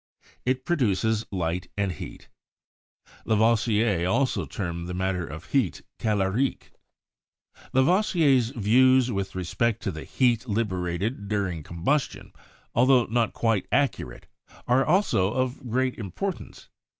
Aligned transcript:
It 0.47 0.65
produces 0.65 1.27
light 1.31 1.67
and 1.77 1.91
heat. 1.91 2.27
Lavoisier 3.23 4.07
also 4.07 4.47
termed 4.47 4.87
the 4.87 4.95
matter 4.95 5.23
of 5.27 5.51
heat 5.51 5.83
"calorique." 5.99 6.71
Lavoisier's 7.71 8.49
views 8.49 9.11
with 9.11 9.35
respect 9.35 9.83
to 9.83 9.91
the 9.91 10.03
heat 10.03 10.49
liberated 10.49 11.27
dur 11.27 11.49
ing 11.49 11.61
combustion, 11.61 12.33
altho 12.75 13.05
not 13.11 13.33
quite 13.33 13.67
accurate, 13.71 14.25
are 14.67 14.83
also 14.83 15.33
of 15.35 15.69
great 15.69 15.99
importance. 15.99 16.67